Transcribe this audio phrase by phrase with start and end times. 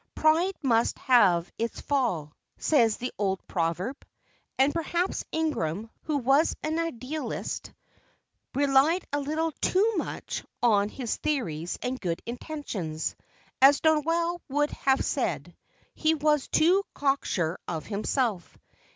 [0.15, 4.03] Pride must have its fall, says the old proverb.
[4.57, 7.71] And perhaps Ingram, who was an Idealist,
[8.55, 13.15] relied a little too much on his theories and good intentions;
[13.61, 15.55] as Noel would have said,
[15.93, 18.57] he was too cocksure of himself.